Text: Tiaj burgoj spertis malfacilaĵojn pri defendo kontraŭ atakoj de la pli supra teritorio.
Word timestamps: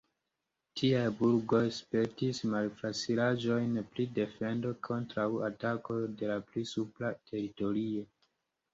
Tiaj 0.79 1.03
burgoj 1.19 1.59
spertis 1.79 2.39
malfacilaĵojn 2.55 3.77
pri 3.93 4.09
defendo 4.19 4.75
kontraŭ 4.91 5.29
atakoj 5.53 6.03
de 6.19 6.35
la 6.35 6.43
pli 6.51 6.69
supra 6.75 7.17
teritorio. 7.33 8.13